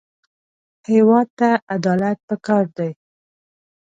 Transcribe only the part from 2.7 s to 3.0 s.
دی